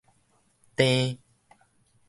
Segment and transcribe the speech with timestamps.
[0.77, 0.87] 蹬